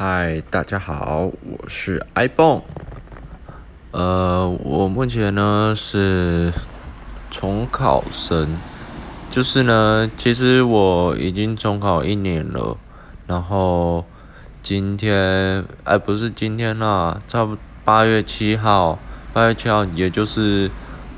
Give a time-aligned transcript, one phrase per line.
[0.00, 2.62] 嗨，大家好，我是 iPhone。
[3.90, 6.52] 呃，我目前呢是
[7.32, 8.46] 重考生，
[9.28, 12.76] 就是呢，其实我已经重考一年了。
[13.26, 14.04] 然后
[14.62, 19.00] 今天，哎，不是今天啦，差不八月七号，
[19.32, 20.70] 八月七号，也就是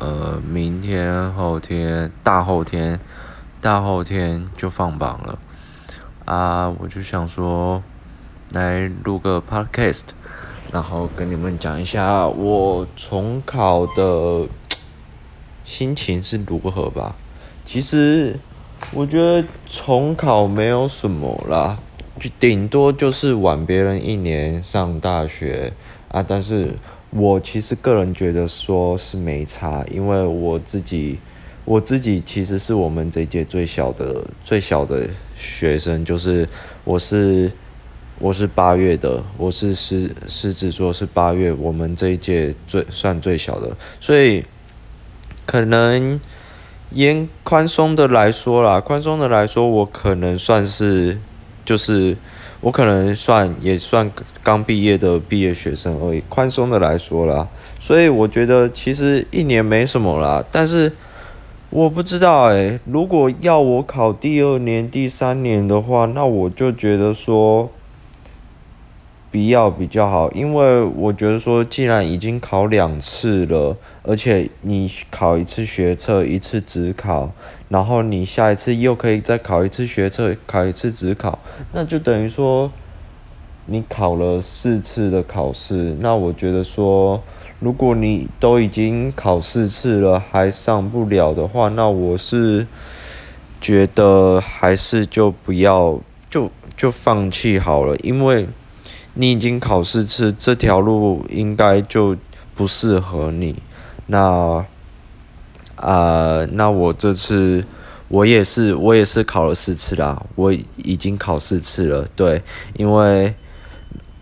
[0.00, 3.00] 呃明天、后天、大后天、
[3.58, 5.38] 大后天就放榜了。
[6.26, 7.82] 啊，我就想说。
[8.52, 10.04] 来录个 podcast，
[10.72, 14.46] 然后跟你们讲一下我重考的
[15.64, 17.16] 心情是如何吧。
[17.66, 18.38] 其实
[18.92, 21.76] 我觉得重考没有什么啦，
[22.20, 25.72] 就顶多就是晚别人一年上大学
[26.08, 26.22] 啊。
[26.22, 26.72] 但是
[27.10, 31.18] 我其实个人觉得说是没差，因为我自己
[31.64, 36.48] 我自己其实是我们这届最小的最小的学生，就是
[36.84, 37.50] 我是。
[38.18, 44.42] 我是八月的，我是狮狮子座，是八月，我们这一届最算最小的，所以
[45.44, 46.18] 可能
[46.92, 51.18] 严宽松的来说啦，宽松的来说，我可能算是
[51.66, 52.16] 就是
[52.62, 54.10] 我可能算也算
[54.42, 57.46] 刚毕业的毕业学生而已，宽松的来说啦，
[57.78, 60.90] 所以我觉得其实一年没什么啦，但是
[61.68, 67.70] 我不知道诶，如果要我考第二年、第三年的话，那我就觉得说。
[69.36, 77.30] 必要比较好，因为我觉得说，既然已经考两次了，而且你考一次学测，一次只考，
[77.68, 81.38] 然后你下一次又可以再考一次学测，考一次只考，
[81.72, 82.72] 那就等于说
[83.66, 85.94] 你考了四次的考试。
[86.00, 87.22] 那我觉得说，
[87.60, 92.66] 如果你都已经考四次了，还上不了的话，那我是
[93.60, 96.00] 觉得还是就不要，
[96.30, 98.48] 就就放弃好了，因为。
[99.18, 102.14] 你已经考四次，这条路应该就
[102.54, 103.56] 不适合你。
[104.08, 104.62] 那，
[105.76, 107.64] 啊，那我这次
[108.08, 110.22] 我也是，我也是考了四次啦。
[110.34, 112.42] 我已经考四次了，对，
[112.76, 113.34] 因为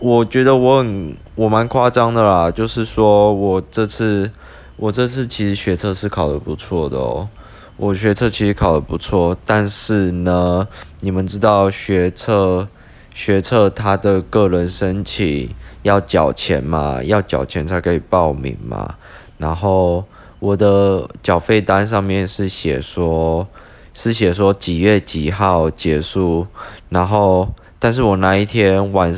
[0.00, 4.28] 我觉得我很我蛮夸张的啦，就是说我这次
[4.76, 7.28] 我这次其实学测是考的不错的哦。
[7.76, 10.66] 我学测其实考的不错，但是呢，
[10.98, 12.66] 你们知道学测。
[13.12, 15.50] 学测他的个人申请
[15.82, 18.94] 要缴钱嘛，要缴钱才可以报名嘛。
[19.36, 20.04] 然后
[20.38, 23.46] 我的缴费单上面是写说，
[23.92, 26.46] 是写说几月几号结束。
[26.88, 29.12] 然后，但是我那一天晚，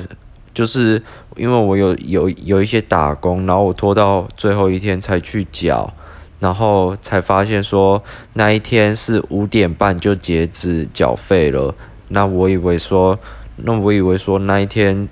[0.54, 1.02] 就是
[1.36, 5.92] 因为我有有有一些打工，然后我拖到最后一天才去缴，
[6.40, 11.74] 然后才发现说那一天是五点半就截止缴费了。
[12.08, 13.18] 那我以为说。
[13.56, 15.08] 那我以为说那一天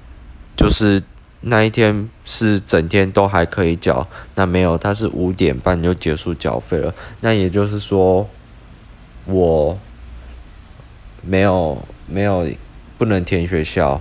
[0.56, 1.02] 就是
[1.42, 6.94] 那一天是整天都还可以缴，那没有，他是五点半就结束缴费了。
[7.20, 8.28] 那也就是说，
[9.26, 9.78] 我
[11.22, 12.46] 没有没有
[12.98, 14.00] 不能填学校，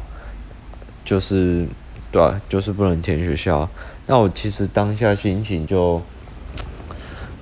[1.06, 1.68] 就是
[2.12, 3.70] 对，就是不能填学校。
[4.08, 6.02] 那我其实当下心情就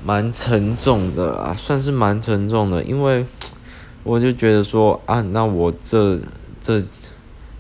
[0.03, 3.25] 蛮沉重的啊，算是蛮沉重的，因为
[4.03, 6.19] 我就觉得说啊，那我这。
[6.68, 6.84] 这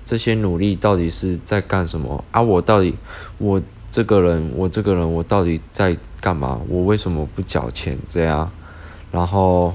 [0.05, 2.41] 这些努力到底是在干什么啊？
[2.41, 2.93] 我到底
[3.37, 6.59] 我这个人，我这个人，我到底在干嘛？
[6.67, 7.97] 我为什么不缴钱？
[8.09, 8.51] 这样，
[9.09, 9.73] 然后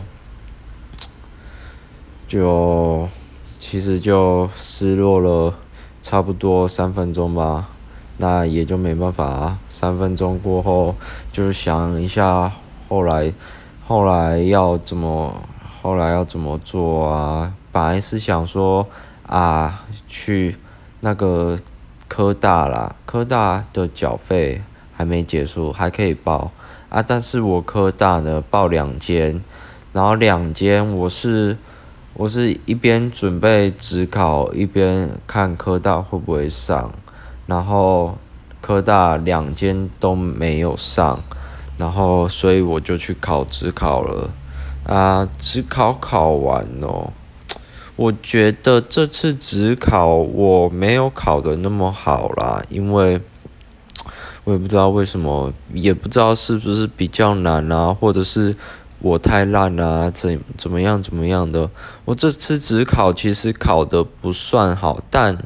[2.28, 3.08] 就
[3.58, 5.54] 其实就失落了
[6.02, 7.70] 差不多三分钟吧。
[8.18, 10.94] 那也就没办法啊，三分钟过后
[11.32, 12.52] 就是想一下
[12.86, 13.32] 后来
[13.86, 15.34] 后来要怎么
[15.80, 17.54] 后来要怎么做啊？
[17.72, 18.86] 本来是想说。
[19.32, 20.56] 啊，去
[21.00, 21.58] 那个
[22.06, 24.60] 科大啦，科大的缴费
[24.94, 26.50] 还没结束，还可以报
[26.90, 27.02] 啊。
[27.02, 29.40] 但是我科大呢报两间，
[29.94, 31.56] 然后两间我是
[32.12, 36.92] 我是一边准备职考，一边看科大会不会上，
[37.46, 38.18] 然后
[38.60, 41.18] 科大两间都没有上，
[41.78, 44.28] 然后所以我就去考职考了
[44.84, 47.10] 啊，职考考完哦。
[48.02, 53.20] 我觉得这次只考我没有考的那么好啦，因为
[54.42, 58.56] 我也不知道为什么，也不知道是不是比较难啊，或者是
[58.98, 61.70] 我太烂啊，怎怎么样怎么样的。
[62.04, 65.38] 我这次只考其实考的不算好，但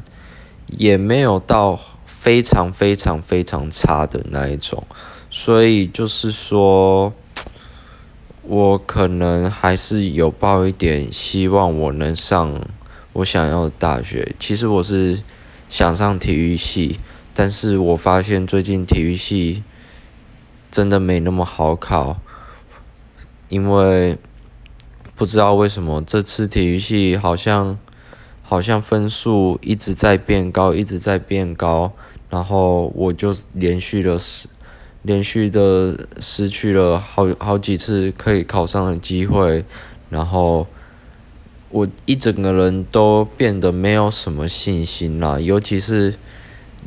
[0.79, 4.82] 也没有到非常非常非常差的那一种，
[5.29, 7.12] 所以就是说。
[8.48, 12.60] 我可能还是有抱一点希望，我能上
[13.14, 14.34] 我想要的大学。
[14.38, 15.20] 其实我是
[15.69, 17.00] 想上体育系，
[17.34, 19.64] 但是我发现最近体育系
[20.70, 22.19] 真的没那么好考，
[23.48, 24.16] 因为
[25.16, 27.76] 不知道为什么这次体育系好像
[28.43, 31.93] 好像分数一直在变高，一直在变高，
[32.31, 34.48] 然后我就连续了失
[35.06, 39.64] 连续的失去了好好几次可以考上的机会，
[40.11, 40.67] 然后。
[41.69, 46.14] 我一整个人都变得没有什么信心啦，尤其是，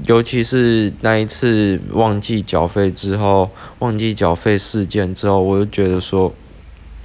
[0.05, 6.33] 尤其是那一次忘记缴费之后，忘记缴费事件之后，我就觉得说，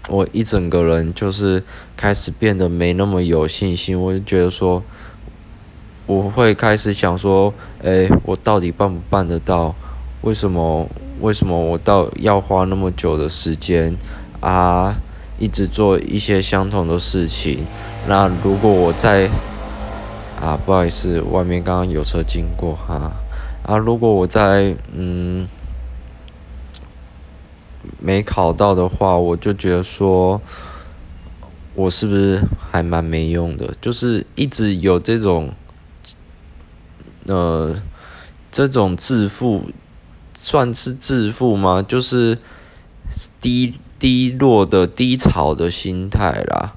[0.08, 1.62] 我一整个人就是
[1.96, 4.00] 开始变得没那么有信心。
[4.00, 4.82] 我就觉得说，
[6.06, 7.52] 我会开始想说，
[7.82, 9.74] 哎，我到底办不办得到？
[10.22, 10.88] 为什么？
[11.24, 13.96] 为什么我到要花那么久的时间
[14.40, 14.94] 啊？
[15.38, 17.64] 一直做一些相同的事情，
[18.06, 19.28] 那如果我在
[20.38, 23.10] 啊，不好意思，外面刚刚有车经过哈
[23.64, 25.48] 啊，如果我在嗯
[27.98, 30.40] 没考到的话，我就觉得说，
[31.74, 33.74] 我是不是还蛮没用的？
[33.80, 35.52] 就是一直有这种
[37.26, 37.74] 呃
[38.52, 39.64] 这种自负，
[40.34, 41.82] 算是自负吗？
[41.86, 42.38] 就是
[43.40, 43.74] 低。
[43.96, 46.74] 低落的低潮的心态啦，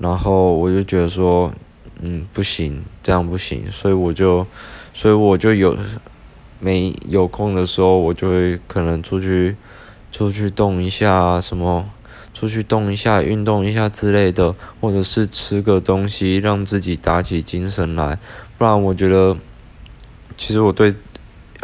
[0.00, 1.52] 然后我就觉得说，
[2.00, 4.44] 嗯，不行，这样不行，所以我就，
[4.92, 5.76] 所以我就有
[6.58, 9.54] 没有空的时候，我就会可能出去，
[10.10, 11.88] 出去动一下什么，
[12.34, 18.18] 出去动一下，运动一下之类的，或者是吃个东西，让自己打起精神来。
[18.58, 19.36] 不然我觉得，
[20.36, 20.92] 其实我对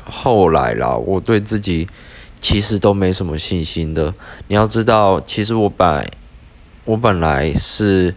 [0.04, 1.88] 后来啦，我对自己。
[2.40, 4.12] 其实都没什么信心的。
[4.48, 6.10] 你要知道，其实我本
[6.84, 8.16] 我本来是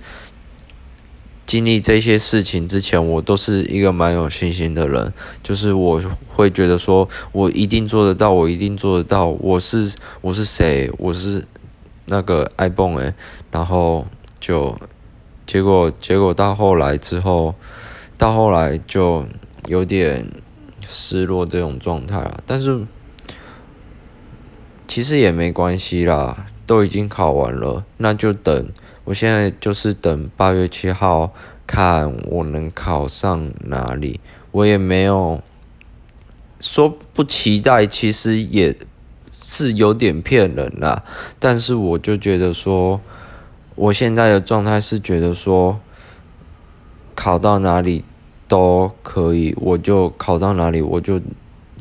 [1.45, 5.13] 经历这些事情之前，我都是一个蛮有信心的人。
[5.43, 9.27] 就是我会觉得说，我一定做得到，我一定做得到。
[9.27, 10.91] 我是我是谁？
[10.97, 11.45] 我是
[12.07, 13.13] 那个 iPhone 诶。
[13.51, 14.07] 然后
[14.39, 14.75] 就
[15.45, 17.53] 结果结果到后来之后，
[18.17, 19.23] 到后来就
[19.67, 20.27] 有点
[20.87, 22.43] 失落这种状态了。
[22.45, 22.85] 但是。
[24.87, 28.69] 其实也没关系啦，都已经考完了，那就等。
[29.03, 31.33] 我现在就是等八月七号，
[31.67, 34.21] 看我能考上哪里。
[34.51, 35.41] 我也没有
[36.61, 38.77] 说不期待，其实也
[39.33, 41.03] 是有点骗人啦。
[41.39, 43.01] 但是我就觉得说，
[43.73, 45.79] 我现在的状态是觉得说，
[47.15, 48.05] 考到哪里
[48.47, 51.19] 都可以，我就考到哪里我就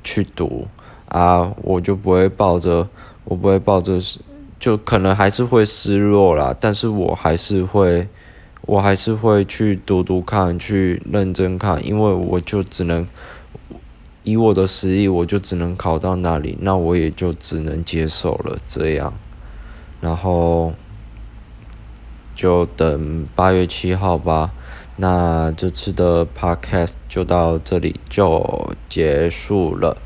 [0.02, 0.66] 去读。
[1.08, 2.88] 啊，我就不会抱着，
[3.22, 4.00] 我不会抱着，
[4.58, 6.56] 就可能还是会失落啦。
[6.58, 8.08] 但是我还是会，
[8.62, 13.06] 我还是会去读读看，去认真看，因为我就只能
[14.24, 19.14] 以我的实力，我就只能考到那里，那我也就只能接受了这样。
[20.00, 20.72] 然后
[22.34, 24.50] 就等八月七号吧。
[24.96, 29.96] 那这次的 podcast 就到这里就结束了。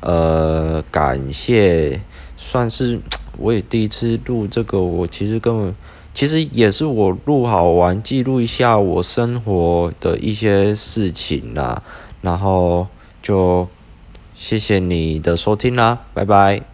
[0.00, 2.00] 呃，感谢，
[2.36, 3.00] 算是
[3.36, 5.74] 我也第一次录这个，我其实根本
[6.14, 11.82] 其实也是我录好玩，记录一下我生活的一些事情啦，
[12.20, 12.86] 然后
[13.20, 13.68] 就
[14.34, 16.67] 谢谢你的收听啦，拜拜。